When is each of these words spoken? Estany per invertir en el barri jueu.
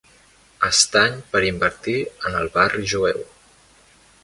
Estany 0.69 1.19
per 1.35 1.41
invertir 1.49 1.95
en 2.31 2.39
el 2.41 2.51
barri 2.57 2.89
jueu. 2.95 3.23